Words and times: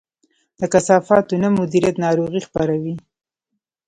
د 0.59 0.61
کثافاتو 0.73 1.33
نه 1.43 1.49
مدیریت 1.59 1.95
ناروغي 2.05 2.41
خپروي. 2.47 2.93